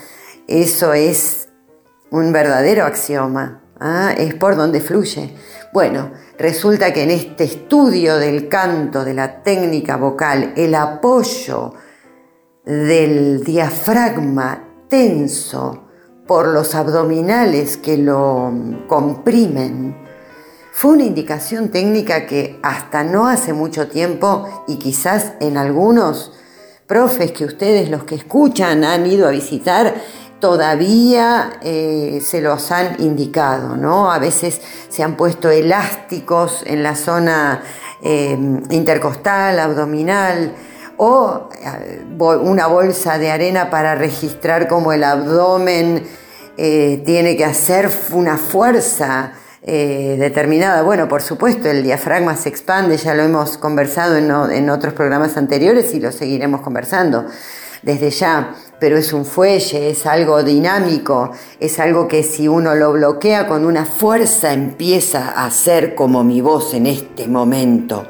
eso 0.47 0.93
es 0.93 1.49
un 2.11 2.33
verdadero 2.33 2.85
axioma, 2.85 3.63
¿ah? 3.79 4.13
es 4.19 4.35
por 4.35 4.57
donde 4.57 4.81
fluye. 4.81 5.35
Bueno, 5.73 6.13
resulta 6.41 6.91
que 6.93 7.03
en 7.03 7.11
este 7.11 7.45
estudio 7.45 8.17
del 8.17 8.49
canto, 8.49 9.05
de 9.05 9.13
la 9.13 9.43
técnica 9.43 9.97
vocal, 9.97 10.55
el 10.57 10.75
apoyo 10.75 11.75
del 12.65 13.45
diafragma 13.45 14.87
tenso 14.89 15.85
por 16.27 16.49
los 16.49 16.75
abdominales 16.75 17.77
que 17.77 17.99
lo 17.99 18.53
comprimen, 18.89 19.95
fue 20.73 20.93
una 20.93 21.05
indicación 21.05 21.69
técnica 21.69 22.27
que 22.27 22.59
hasta 22.63 23.05
no 23.05 23.29
hace 23.29 23.53
mucho 23.53 23.89
tiempo 23.89 24.65
y 24.67 24.79
quizás 24.79 25.35
en 25.41 25.59
algunos 25.59 26.33
profes 26.87 27.33
que 27.33 27.45
ustedes 27.45 27.91
los 27.91 28.05
que 28.05 28.15
escuchan 28.15 28.83
han 28.83 29.07
ido 29.07 29.29
a 29.29 29.31
visitar 29.31 29.95
todavía 30.41 31.59
eh, 31.63 32.21
se 32.25 32.41
los 32.41 32.71
han 32.73 32.97
indicado, 33.01 33.77
¿no? 33.77 34.11
A 34.11 34.19
veces 34.19 34.61
se 34.89 35.03
han 35.03 35.17
puesto 35.17 35.51
elásticos 35.51 36.63
en 36.67 36.83
la 36.83 36.97
zona 36.97 37.63
eh, 38.03 38.37
intercostal, 38.71 39.59
abdominal, 39.59 40.53
o 40.97 41.49
eh, 41.63 42.03
una 42.19 42.67
bolsa 42.67 43.19
de 43.19 43.31
arena 43.31 43.71
para 43.71 43.95
registrar 43.95 44.67
cómo 44.69 44.93
el 44.93 45.05
abdomen 45.05 46.07
tiene 46.57 47.39
que 47.39 47.45
hacer 47.47 47.91
una 48.13 48.37
fuerza 48.37 49.33
eh, 49.63 50.17
determinada. 50.19 50.83
Bueno, 50.83 51.07
por 51.07 51.21
supuesto, 51.21 51.69
el 51.69 51.83
diafragma 51.83 52.35
se 52.35 52.49
expande, 52.49 52.97
ya 52.97 53.15
lo 53.15 53.23
hemos 53.23 53.59
conversado 53.59 54.17
en, 54.17 54.71
otros 54.71 54.95
programas 54.95 55.37
anteriores 55.37 55.93
y 55.93 56.01
lo 56.01 56.13
seguiremos 56.13 56.63
conversando 56.63 57.27
desde 57.83 58.09
ya, 58.09 58.55
pero 58.81 58.97
es 58.97 59.13
un 59.13 59.27
fuelle, 59.27 59.91
es 59.91 60.07
algo 60.07 60.43
dinámico, 60.43 61.31
es 61.61 61.79
algo 61.79 62.09
que 62.09 62.23
si 62.23 62.49
uno 62.49 62.75
lo 62.75 62.93
bloquea 62.93 63.47
con 63.47 63.67
una 63.67 63.85
fuerza 63.85 64.53
empieza 64.53 65.31
a 65.31 65.51
ser 65.51 65.95
como 65.95 66.25
mi 66.25 66.41
voz 66.41 66.75
en 66.75 66.87
este 66.87 67.29
momento. 67.29 68.07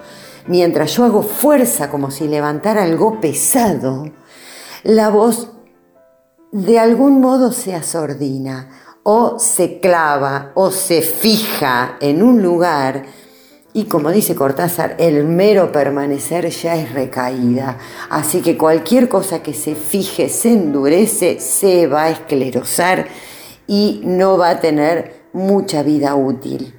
Mientras 0.47 0.95
yo 0.95 1.05
hago 1.05 1.23
fuerza 1.23 1.91
como 1.91 2.11
si 2.11 2.29
levantara 2.29 2.85
algo 2.85 3.21
pesado, 3.21 4.11
la 4.85 5.11
voz 5.11 5.51
de 6.53 6.79
algún 6.79 7.21
modo 7.21 7.53
se 7.53 7.75
asordina 7.75 8.69
o 9.03 9.39
se 9.39 9.81
clava 9.81 10.53
o 10.55 10.71
se 10.71 11.03
fija 11.03 11.97
en 12.01 12.23
un 12.23 12.43
lugar 12.43 13.05
y 13.73 13.85
como 13.85 14.11
dice 14.11 14.35
Cortázar, 14.35 14.97
el 14.99 15.25
mero 15.25 15.71
permanecer 15.71 16.49
ya 16.51 16.75
es 16.75 16.93
recaída. 16.93 17.79
Así 18.09 18.41
que 18.43 18.59
cualquier 18.59 19.09
cosa 19.09 19.43
que 19.43 19.55
se 19.55 19.77
fije, 19.77 20.29
se 20.29 20.53
endurece, 20.53 21.39
se 21.39 21.87
va 21.87 22.05
a 22.05 22.11
esclerosar 22.11 23.07
y 23.69 24.01
no 24.05 24.37
va 24.37 24.51
a 24.51 24.61
tener 24.61 25.23
mucha 25.33 25.85
vida 25.85 26.17
útil. 26.17 26.75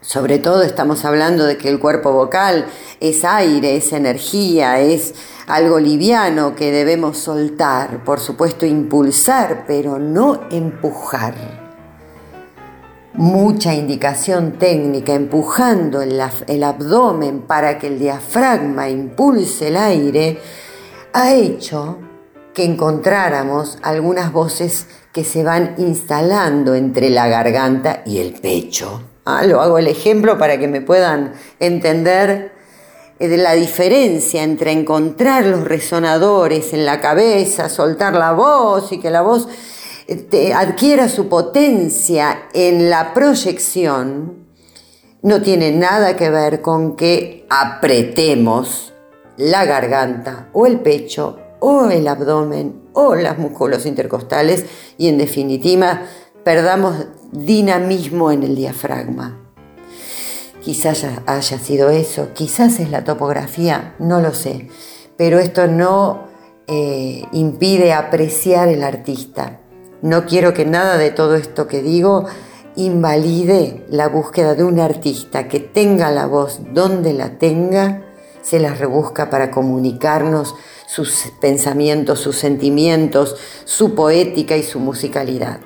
Sobre 0.00 0.38
todo 0.38 0.62
estamos 0.62 1.04
hablando 1.04 1.44
de 1.44 1.58
que 1.58 1.68
el 1.68 1.80
cuerpo 1.80 2.12
vocal 2.12 2.66
es 3.00 3.24
aire, 3.24 3.76
es 3.76 3.92
energía, 3.92 4.80
es 4.80 5.14
algo 5.46 5.78
liviano 5.80 6.54
que 6.54 6.70
debemos 6.70 7.18
soltar, 7.18 8.04
por 8.04 8.20
supuesto 8.20 8.64
impulsar, 8.64 9.64
pero 9.66 9.98
no 9.98 10.48
empujar. 10.50 11.65
Mucha 13.18 13.72
indicación 13.72 14.58
técnica 14.58 15.14
empujando 15.14 16.02
el, 16.02 16.20
abdomen 16.62 17.40
para 17.46 17.78
que 17.78 17.86
el 17.86 17.98
diafragma 17.98 18.90
impulse 18.90 19.68
el 19.68 19.78
aire 19.78 20.38
ha 21.14 21.32
hecho 21.32 21.96
que 22.52 22.64
encontráramos 22.64 23.78
algunas 23.82 24.32
voces 24.32 24.88
que 25.14 25.24
se 25.24 25.44
van 25.44 25.76
instalando 25.78 26.74
entre 26.74 27.08
la 27.08 27.26
garganta 27.26 28.02
y 28.04 28.18
el 28.18 28.34
pecho. 28.34 29.00
Ah, 29.24 29.46
lo 29.46 29.62
hago 29.62 29.78
el 29.78 29.88
ejemplo 29.88 30.36
para 30.36 30.58
que 30.58 30.68
me 30.68 30.82
puedan 30.82 31.32
entender 31.58 32.52
eh, 33.18 33.28
de 33.28 33.38
la 33.38 33.54
diferencia 33.54 34.42
entre 34.42 34.72
encontrar 34.72 35.46
los 35.46 35.64
resonadores 35.64 36.74
en 36.74 36.84
la 36.84 37.00
cabeza, 37.00 37.70
soltar 37.70 38.12
la 38.12 38.32
voz 38.32 38.92
y 38.92 39.00
que 39.00 39.08
la 39.08 39.22
voz 39.22 39.48
adquiera 40.54 41.08
su 41.08 41.28
potencia 41.28 42.48
en 42.52 42.90
la 42.90 43.12
proyección, 43.12 44.46
no 45.22 45.42
tiene 45.42 45.72
nada 45.72 46.16
que 46.16 46.30
ver 46.30 46.62
con 46.62 46.94
que 46.96 47.46
apretemos 47.50 48.92
la 49.36 49.64
garganta 49.64 50.48
o 50.52 50.66
el 50.66 50.80
pecho 50.80 51.38
o 51.58 51.90
el 51.90 52.06
abdomen 52.06 52.82
o 52.92 53.14
los 53.14 53.38
músculos 53.38 53.86
intercostales 53.86 54.64
y 54.96 55.08
en 55.08 55.18
definitiva 55.18 56.02
perdamos 56.44 57.06
dinamismo 57.32 58.30
en 58.30 58.44
el 58.44 58.54
diafragma. 58.54 59.42
Quizás 60.62 61.04
haya 61.26 61.58
sido 61.58 61.90
eso, 61.90 62.28
quizás 62.34 62.80
es 62.80 62.90
la 62.90 63.04
topografía, 63.04 63.94
no 63.98 64.20
lo 64.20 64.34
sé, 64.34 64.68
pero 65.16 65.38
esto 65.38 65.66
no 65.66 66.24
eh, 66.66 67.24
impide 67.32 67.92
apreciar 67.92 68.68
el 68.68 68.82
artista. 68.82 69.60
No 70.02 70.26
quiero 70.26 70.52
que 70.52 70.64
nada 70.64 70.98
de 70.98 71.10
todo 71.10 71.34
esto 71.34 71.66
que 71.66 71.82
digo 71.82 72.26
invalide 72.76 73.84
la 73.88 74.08
búsqueda 74.08 74.54
de 74.54 74.62
un 74.62 74.78
artista 74.78 75.48
que 75.48 75.60
tenga 75.60 76.10
la 76.10 76.26
voz 76.26 76.60
donde 76.72 77.14
la 77.14 77.38
tenga, 77.38 78.02
se 78.42 78.60
la 78.60 78.74
rebusca 78.74 79.30
para 79.30 79.50
comunicarnos 79.50 80.54
sus 80.86 81.32
pensamientos, 81.40 82.20
sus 82.20 82.36
sentimientos, 82.36 83.36
su 83.64 83.94
poética 83.94 84.56
y 84.56 84.62
su 84.62 84.78
musicalidad. 84.78 85.60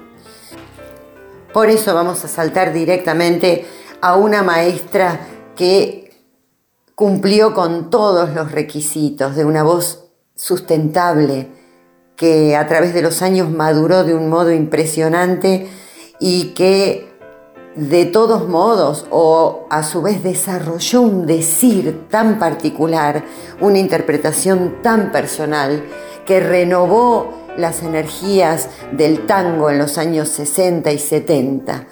Por 1.53 1.69
eso 1.69 1.95
vamos 1.95 2.25
a 2.25 2.29
saltar 2.29 2.73
directamente 2.73 3.66
a 4.01 4.16
una 4.16 4.43
maestra 4.43 5.21
que 5.57 6.11
cumplió 6.95 7.55
con 7.55 7.90
todos 7.90 8.31
los 8.35 8.53
requisitos 8.53 9.35
de 9.35 9.45
una 9.45 9.62
voz 9.62 10.05
sustentable, 10.37 11.49
que 12.21 12.55
a 12.55 12.67
través 12.67 12.93
de 12.93 13.01
los 13.01 13.23
años 13.23 13.51
maduró 13.51 14.05
de 14.05 14.13
un 14.15 14.29
modo 14.29 14.53
impresionante 14.53 15.69
y 16.19 16.49
que 16.49 17.09
de 17.75 18.05
todos 18.05 18.47
modos 18.47 19.07
o 19.09 19.67
a 19.71 19.83
su 19.83 20.03
vez 20.03 20.23
desarrolló 20.23 21.01
un 21.01 21.25
decir 21.25 22.09
tan 22.11 22.39
particular, 22.39 23.25
una 23.63 23.79
interpretación 23.79 24.83
tan 24.83 25.13
personal 25.13 25.83
que 26.27 26.41
renovó 26.41 27.33
las 27.57 27.83
energías 27.83 28.69
del 28.93 29.25
tango 29.25 29.71
en 29.71 29.79
los 29.79 29.97
años 29.97 30.29
60 30.29 30.93
y 30.93 30.99
70. 30.99 31.87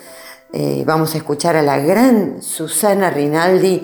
Eh, 0.52 0.82
vamos 0.86 1.14
a 1.14 1.16
escuchar 1.16 1.56
a 1.56 1.62
la 1.62 1.78
gran 1.78 2.42
Susana 2.42 3.08
Rinaldi 3.08 3.80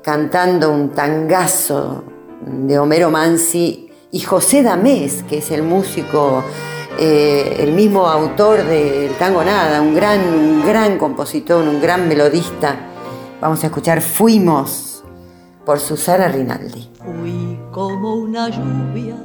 cantando 0.00 0.70
un 0.70 0.90
tangazo 0.90 2.04
de 2.46 2.78
Homero 2.78 3.10
Mansi 3.10 3.88
y 4.12 4.20
José 4.20 4.62
Damés, 4.62 5.24
que 5.24 5.38
es 5.38 5.50
el 5.50 5.62
músico, 5.62 6.44
eh, 6.98 7.56
el 7.60 7.72
mismo 7.72 8.06
autor 8.06 8.62
del 8.62 9.10
Tango 9.14 9.42
Nada, 9.42 9.80
un 9.80 9.94
gran, 9.94 10.20
un 10.20 10.66
gran 10.66 10.98
compositor, 10.98 11.66
un 11.66 11.80
gran 11.80 12.06
melodista. 12.06 12.76
Vamos 13.40 13.64
a 13.64 13.68
escuchar 13.68 14.02
Fuimos 14.02 15.02
por 15.64 15.80
Susana 15.80 16.28
Rinaldi. 16.28 16.90
Fui 17.02 17.58
como 17.72 18.16
una 18.16 18.50
lluvia 18.50 19.16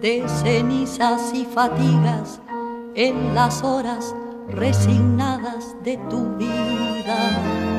de 0.00 0.24
cenizas 0.28 1.32
y 1.34 1.44
fatigas 1.44 2.40
en 2.94 3.34
las 3.34 3.64
horas 3.64 4.14
resignadas 4.48 5.74
de 5.82 5.96
tu 6.08 6.36
vida. 6.36 7.77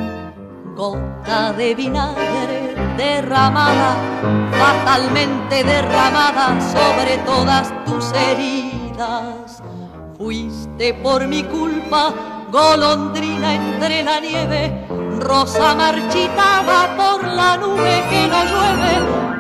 Gota 0.76 1.54
de 1.54 1.76
vinagre 1.76 2.76
derramada, 2.98 3.96
fatalmente 4.52 5.64
derramada 5.64 6.60
sobre 6.60 7.18
todas 7.20 7.74
tus 7.86 8.12
heridas. 8.14 9.62
Fuiste 10.18 10.94
por 10.96 11.28
mi 11.28 11.44
culpa, 11.44 12.14
golondrina 12.52 13.56
entre 13.56 14.04
la 14.04 14.20
nieve, 14.20 14.86
rosa 15.20 15.76
marchitada 15.76 16.96
por 16.98 17.24
la 17.26 17.58
nube 17.58 18.04
que 18.10 18.28
no 18.28 18.44
llueve. 18.44 18.94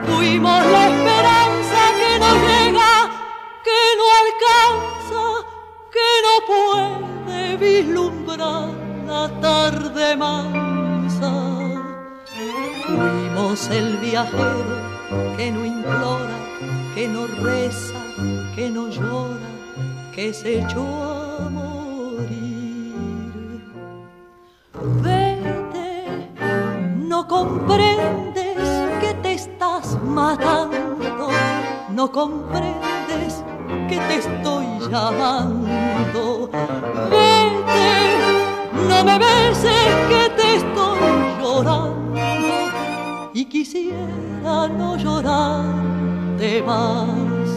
Fuimos 0.08 0.66
la 0.66 0.88
esperanza 0.88 1.82
que 2.00 2.20
no 2.20 2.32
llega, 2.48 2.94
que 3.68 3.82
no 4.00 4.06
alcanza, 4.24 5.24
que 5.96 6.10
no 6.26 6.36
puede 6.52 7.58
vislumbrar 7.58 8.70
la 9.06 9.28
tarde 9.42 10.16
mansa. 11.10 11.32
Fuimos 12.86 13.70
el 13.70 13.98
viajero 13.98 14.76
que 15.38 15.52
no 15.52 15.66
implora, 15.66 16.38
que 16.94 17.08
no 17.08 17.28
reza, 17.28 17.96
que 18.56 18.70
no 18.70 18.90
llora, 18.90 19.50
que 20.14 20.34
se 20.34 20.60
echó 20.60 20.86
a 20.86 21.50
morir. 21.50 22.96
Vete, 25.02 26.30
no 26.98 27.28
comprendes 27.28 28.58
que 29.02 29.14
te 29.22 29.34
estás 29.34 29.98
matando, 30.04 31.30
no 31.90 32.12
comprendes 32.12 33.44
que 33.88 33.98
te 33.98 34.16
estoy 34.16 34.66
llamando. 34.92 36.50
Vete, 37.10 37.90
no 38.88 39.04
me 39.04 39.20
beses 39.20 39.96
que 40.10 40.29
y 43.34 43.46
quisiera 43.46 44.68
no 44.68 44.96
llorarte 44.96 46.64
más. 46.66 47.50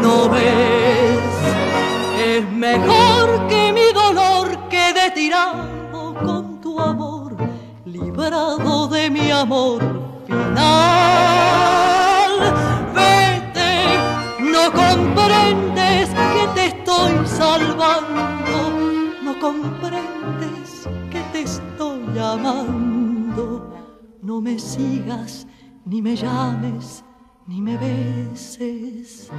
No 0.00 0.30
ves, 0.30 1.20
es 2.18 2.50
mejor 2.52 3.46
que 3.48 3.72
mi 3.72 3.92
dolor 3.92 4.68
quede 4.70 5.10
tirado 5.10 6.14
con 6.14 6.60
tu 6.62 6.80
amor, 6.80 7.36
librado 7.84 8.88
de 8.88 9.10
mi 9.10 9.30
amor 9.30 9.82
final. 10.26 10.76
No 14.40 14.72
comprendes 14.72 16.08
que 16.08 16.48
te 16.54 16.66
estoy 16.66 17.26
salvando, 17.26 18.70
no 19.22 19.38
comprendes 19.38 20.15
No 24.22 24.40
me 24.40 24.58
sigas, 24.58 25.46
ni 25.84 26.02
me 26.02 26.16
llames, 26.16 27.04
ni 27.46 27.60
me 27.60 27.76
beses, 27.76 29.30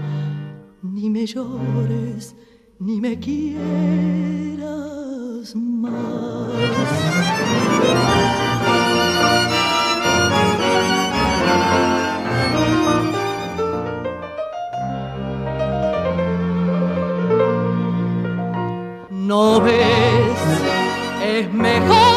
ni 0.81 1.09
me 1.09 1.25
llores, 1.25 2.35
ni 2.79 3.01
me 3.01 3.19
quieras 3.19 3.57
más. 5.55 6.47
no 19.27 19.61
ves. 19.61 20.39
Es 21.21 21.53
mejor 21.53 22.16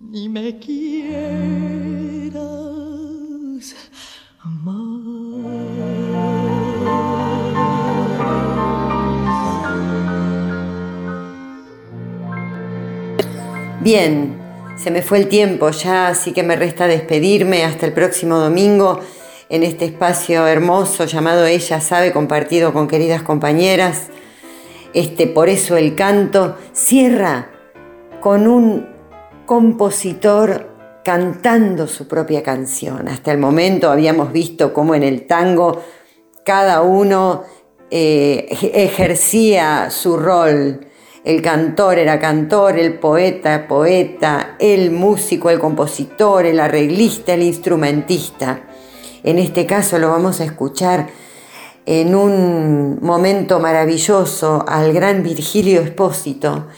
ni 0.00 0.28
me 0.28 0.58
quieras 0.58 1.90
Bien, 13.82 14.36
se 14.76 14.90
me 14.90 15.02
fue 15.02 15.18
el 15.18 15.28
tiempo 15.28 15.70
ya, 15.70 16.08
así 16.08 16.32
que 16.32 16.42
me 16.42 16.54
resta 16.54 16.86
despedirme 16.86 17.64
hasta 17.64 17.86
el 17.86 17.92
próximo 17.92 18.38
domingo 18.38 19.00
en 19.48 19.62
este 19.62 19.86
espacio 19.86 20.46
hermoso 20.46 21.06
llamado 21.06 21.46
Ella 21.46 21.80
sabe, 21.80 22.12
compartido 22.12 22.72
con 22.72 22.88
queridas 22.88 23.22
compañeras. 23.22 24.08
Este, 24.92 25.26
por 25.26 25.48
eso 25.48 25.76
el 25.76 25.94
canto 25.94 26.56
cierra 26.72 27.50
con 28.20 28.46
un 28.46 28.89
compositor 29.50 31.00
cantando 31.02 31.88
su 31.88 32.06
propia 32.06 32.40
canción. 32.40 33.08
Hasta 33.08 33.32
el 33.32 33.38
momento 33.38 33.90
habíamos 33.90 34.30
visto 34.30 34.72
cómo 34.72 34.94
en 34.94 35.02
el 35.02 35.26
tango 35.26 35.82
cada 36.44 36.82
uno 36.82 37.42
eh, 37.90 38.46
ejercía 38.74 39.90
su 39.90 40.16
rol. 40.16 40.86
El 41.24 41.42
cantor 41.42 41.98
era 41.98 42.20
cantor, 42.20 42.78
el 42.78 43.00
poeta, 43.00 43.66
poeta, 43.66 44.54
el 44.60 44.92
músico, 44.92 45.50
el 45.50 45.58
compositor, 45.58 46.46
el 46.46 46.60
arreglista, 46.60 47.34
el 47.34 47.42
instrumentista. 47.42 48.68
En 49.24 49.40
este 49.40 49.66
caso 49.66 49.98
lo 49.98 50.10
vamos 50.10 50.40
a 50.40 50.44
escuchar 50.44 51.08
en 51.86 52.14
un 52.14 53.00
momento 53.02 53.58
maravilloso 53.58 54.64
al 54.68 54.92
gran 54.92 55.24
Virgilio 55.24 55.80
Espósito. 55.80 56.68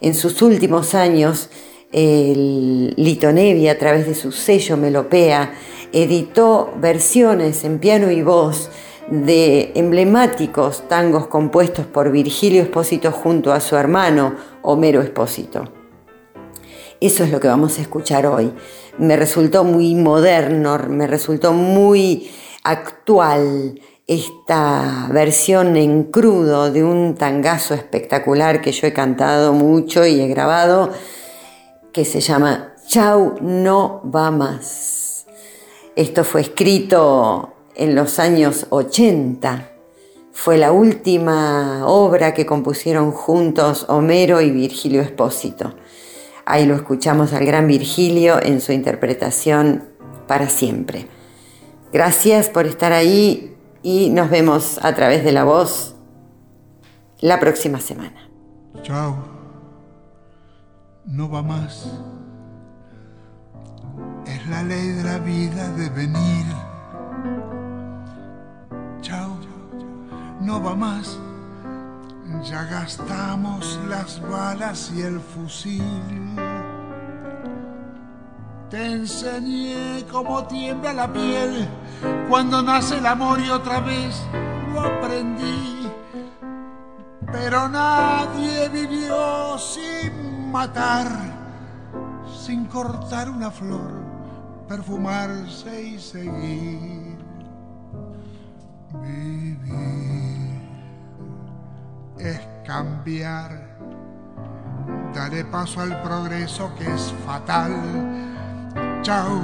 En 0.00 0.14
sus 0.14 0.40
últimos 0.42 0.94
años, 0.94 1.50
el 1.92 2.94
Litonevi, 2.96 3.68
a 3.68 3.78
través 3.78 4.06
de 4.06 4.14
su 4.14 4.32
sello 4.32 4.76
Melopea, 4.76 5.52
editó 5.92 6.72
versiones 6.76 7.64
en 7.64 7.78
piano 7.78 8.10
y 8.10 8.22
voz 8.22 8.70
de 9.08 9.72
emblemáticos 9.74 10.86
tangos 10.88 11.26
compuestos 11.26 11.86
por 11.86 12.12
Virgilio 12.12 12.62
Espósito 12.62 13.10
junto 13.10 13.52
a 13.52 13.60
su 13.60 13.76
hermano 13.76 14.36
Homero 14.62 15.02
Espósito. 15.02 15.64
Eso 17.00 17.24
es 17.24 17.30
lo 17.30 17.40
que 17.40 17.48
vamos 17.48 17.78
a 17.78 17.82
escuchar 17.82 18.26
hoy. 18.26 18.52
Me 18.98 19.16
resultó 19.16 19.64
muy 19.64 19.94
moderno, 19.94 20.78
me 20.88 21.06
resultó 21.06 21.52
muy 21.52 22.30
actual 22.62 23.80
esta 24.06 25.08
versión 25.10 25.76
en 25.76 26.04
crudo 26.04 26.70
de 26.70 26.84
un 26.84 27.14
tangazo 27.14 27.74
espectacular 27.74 28.60
que 28.60 28.72
yo 28.72 28.86
he 28.86 28.92
cantado 28.92 29.52
mucho 29.52 30.04
y 30.04 30.20
he 30.20 30.28
grabado, 30.28 30.90
que 31.92 32.04
se 32.04 32.20
llama 32.20 32.74
Chau 32.86 33.36
no 33.40 34.02
va 34.14 34.30
más. 34.30 35.26
Esto 35.96 36.24
fue 36.24 36.40
escrito 36.42 37.54
en 37.74 37.94
los 37.94 38.18
años 38.18 38.66
80. 38.70 39.70
Fue 40.32 40.56
la 40.56 40.72
última 40.72 41.86
obra 41.86 42.32
que 42.34 42.46
compusieron 42.46 43.12
juntos 43.12 43.86
Homero 43.88 44.40
y 44.40 44.50
Virgilio 44.50 45.02
Espósito. 45.02 45.74
Ahí 46.46 46.66
lo 46.66 46.74
escuchamos 46.74 47.32
al 47.32 47.44
gran 47.44 47.66
Virgilio 47.66 48.42
en 48.42 48.60
su 48.60 48.72
interpretación 48.72 49.84
para 50.26 50.48
siempre. 50.48 51.06
Gracias 51.92 52.48
por 52.48 52.66
estar 52.66 52.92
ahí 52.92 53.56
y 53.82 54.10
nos 54.10 54.30
vemos 54.30 54.78
a 54.82 54.94
través 54.94 55.24
de 55.24 55.32
la 55.32 55.44
voz 55.44 55.94
la 57.20 57.38
próxima 57.38 57.80
semana. 57.80 58.28
Chao. 58.82 59.39
No 61.10 61.28
va 61.28 61.42
más. 61.42 61.90
Es 64.26 64.46
la 64.46 64.62
ley 64.62 64.88
de 64.90 65.02
la 65.02 65.18
vida 65.18 65.68
de 65.70 65.88
venir. 65.90 66.46
Chao. 69.00 69.36
No 70.40 70.62
va 70.62 70.76
más. 70.76 71.18
Ya 72.44 72.62
gastamos 72.62 73.80
las 73.88 74.22
balas 74.22 74.92
y 74.94 75.02
el 75.02 75.18
fusil. 75.18 75.82
Te 78.70 78.92
enseñé 78.92 80.04
cómo 80.12 80.46
tiembla 80.46 80.92
la 80.92 81.12
piel 81.12 81.68
cuando 82.28 82.62
nace 82.62 82.98
el 82.98 83.06
amor 83.06 83.40
y 83.40 83.50
otra 83.50 83.80
vez 83.80 84.22
lo 84.72 84.80
aprendí. 84.80 85.90
Pero 87.32 87.68
nadie 87.68 88.68
vivió 88.68 89.58
sin 89.58 90.29
matar, 90.50 91.08
sin 92.44 92.66
cortar 92.66 93.30
una 93.30 93.50
flor, 93.50 93.92
perfumarse 94.68 95.82
y 95.82 95.98
seguir. 95.98 97.18
Vivir 99.02 100.60
es 102.18 102.40
cambiar. 102.66 103.70
Daré 105.14 105.44
paso 105.44 105.80
al 105.80 106.00
progreso 106.02 106.72
que 106.76 106.92
es 106.94 107.12
fatal 107.26 107.72
chao, 109.02 109.40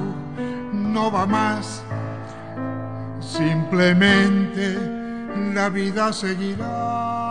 no 0.73 1.11
va 1.11 1.27
más. 1.27 1.83
Simplemente 3.21 4.79
la 5.55 5.69
vida 5.69 6.13
seguirá. 6.13 7.26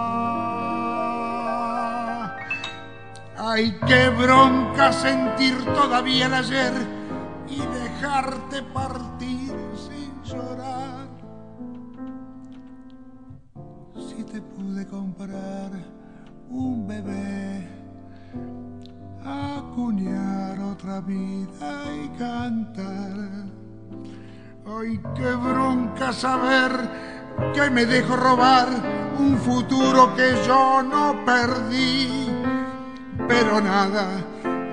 Ay, 3.47 3.77
qué 3.85 4.09
bronca 4.09 4.91
sentir 4.91 5.63
todavía 5.65 6.25
el 6.25 6.33
ayer 6.33 6.73
y 7.47 7.59
dejarte 7.59 8.63
partir 8.73 9.53
sin 9.75 10.23
llorar. 10.23 11.07
Si 13.93 14.23
te 14.23 14.41
pude 14.41 14.87
comprar 14.87 15.69
un 16.49 16.87
bebé 16.87 17.69
acuñar 19.23 20.59
otra 20.61 21.01
vida 21.01 21.83
y 22.03 22.17
cantar. 22.17 23.29
Ay, 24.65 24.99
qué 25.15 25.35
bronca 25.35 26.11
saber 26.11 26.71
que 27.53 27.69
me 27.69 27.85
dejo 27.85 28.15
robar 28.15 28.69
un 29.19 29.37
futuro 29.37 30.15
que 30.15 30.33
yo 30.47 30.81
no 30.81 31.23
perdí, 31.23 32.25
pero 33.27 33.61
nada 33.61 34.23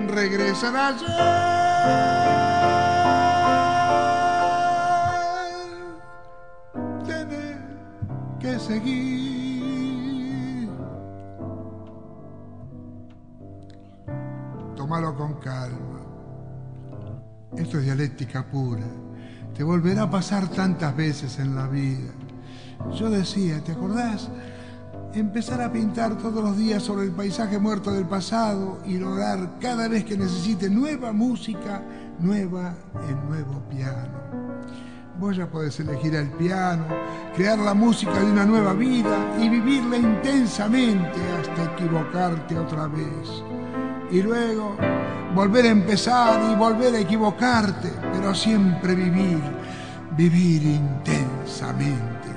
regresará 0.07 0.87
ayer. 0.89 1.07
Tener 7.05 7.57
que 8.39 8.59
seguir. 8.59 9.23
tómalo 14.83 15.15
con 15.15 15.35
calma. 15.35 16.01
Esto 17.55 17.77
es 17.77 17.85
dialéctica 17.85 18.43
pura. 18.43 18.83
Te 19.55 19.63
volverá 19.63 20.03
a 20.03 20.09
pasar 20.09 20.49
tantas 20.49 20.93
veces 20.93 21.39
en 21.39 21.55
la 21.55 21.67
vida. 21.67 22.11
Yo 22.93 23.09
decía, 23.09 23.63
¿te 23.63 23.71
acordás? 23.71 24.29
Empezar 25.15 25.61
a 25.61 25.71
pintar 25.71 26.17
todos 26.17 26.43
los 26.43 26.57
días 26.57 26.81
sobre 26.81 27.05
el 27.05 27.11
paisaje 27.11 27.59
muerto 27.59 27.91
del 27.91 28.05
pasado 28.05 28.79
y 28.83 28.97
lograr 28.97 29.59
cada 29.59 29.87
vez 29.87 30.05
que 30.05 30.17
necesite 30.17 30.71
nueva 30.71 31.11
música, 31.11 31.83
nueva 32.17 32.73
en 33.07 33.29
nuevo 33.29 33.61
piano. 33.69 34.09
Vos 35.19 35.37
ya 35.37 35.47
podés 35.47 35.79
elegir 35.79 36.15
el 36.15 36.31
piano, 36.31 36.87
crear 37.35 37.59
la 37.59 37.75
música 37.75 38.11
de 38.11 38.31
una 38.31 38.43
nueva 38.43 38.73
vida 38.73 39.37
y 39.39 39.49
vivirla 39.49 39.97
intensamente 39.97 41.19
hasta 41.39 41.75
equivocarte 41.75 42.57
otra 42.57 42.87
vez 42.87 43.43
y 44.09 44.23
luego 44.23 44.75
volver 45.35 45.65
a 45.65 45.69
empezar 45.69 46.51
y 46.51 46.55
volver 46.55 46.95
a 46.95 46.99
equivocarte, 47.01 47.91
pero 48.11 48.33
siempre 48.33 48.95
vivir, 48.95 49.43
vivir 50.17 50.63
intensamente, 50.63 52.29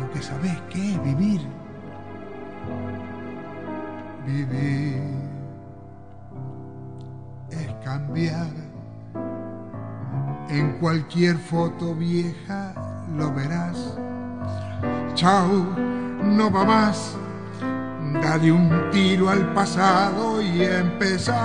porque 0.00 0.20
sabes 0.20 0.60
qué 0.70 0.98
vivir. 1.04 1.55
Vivir 4.26 5.02
es 7.50 7.72
cambiar. 7.84 8.50
En 10.48 10.78
cualquier 10.78 11.36
foto 11.36 11.94
vieja 11.94 12.74
lo 13.16 13.32
verás. 13.32 13.96
Chao, 15.14 15.48
no 16.22 16.50
va 16.50 16.64
más 16.64 17.16
Dale 18.22 18.52
un 18.52 18.90
tiro 18.90 19.28
al 19.30 19.52
pasado 19.52 20.40
y 20.40 20.62
empezar. 20.62 21.36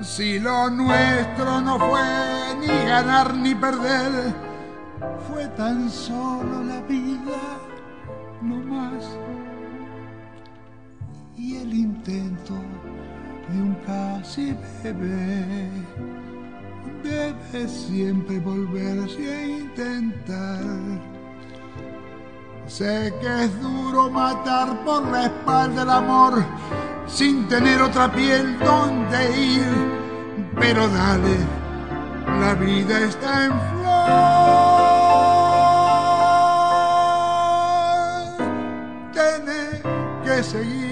Si 0.00 0.38
lo 0.38 0.68
nuestro 0.70 1.60
no 1.60 1.78
fue 1.78 2.56
ni 2.60 2.66
ganar 2.86 3.34
ni 3.34 3.54
perder, 3.54 4.34
fue 5.28 5.46
tan 5.48 5.88
solo 5.90 6.62
la 6.64 6.80
vida, 6.82 7.38
bebé 14.82 15.68
debe 17.02 17.68
siempre 17.68 18.38
volverse 18.38 19.34
a 19.34 19.46
intentar 19.46 20.60
Sé 22.66 23.12
que 23.20 23.44
es 23.44 23.60
duro 23.60 24.08
matar 24.08 24.82
por 24.84 25.06
la 25.08 25.24
espalda 25.24 25.82
el 25.82 25.90
amor 25.90 26.42
sin 27.06 27.46
tener 27.48 27.82
otra 27.82 28.10
piel 28.10 28.58
donde 28.60 29.36
ir, 29.36 29.66
pero 30.58 30.88
dale, 30.88 31.36
la 32.40 32.54
vida 32.54 33.00
está 33.00 33.44
en 33.44 33.52
flor. 33.52 34.12
Tiene 39.12 39.82
que 40.24 40.42
seguir. 40.42 40.91